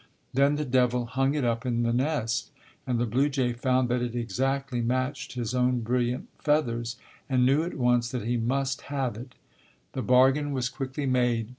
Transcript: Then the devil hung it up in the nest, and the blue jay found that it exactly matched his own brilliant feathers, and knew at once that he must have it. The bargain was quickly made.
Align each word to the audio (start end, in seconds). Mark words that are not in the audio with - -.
Then 0.33 0.55
the 0.55 0.65
devil 0.65 1.05
hung 1.05 1.35
it 1.35 1.45
up 1.45 1.63
in 1.63 1.83
the 1.83 1.93
nest, 1.93 2.49
and 2.87 2.97
the 2.97 3.05
blue 3.05 3.29
jay 3.29 3.53
found 3.53 3.87
that 3.89 4.01
it 4.01 4.15
exactly 4.15 4.81
matched 4.81 5.33
his 5.33 5.53
own 5.53 5.81
brilliant 5.81 6.27
feathers, 6.39 6.95
and 7.29 7.45
knew 7.45 7.61
at 7.61 7.75
once 7.77 8.09
that 8.09 8.25
he 8.25 8.35
must 8.35 8.81
have 8.89 9.15
it. 9.15 9.33
The 9.93 10.01
bargain 10.01 10.53
was 10.53 10.69
quickly 10.69 11.05
made. 11.05 11.49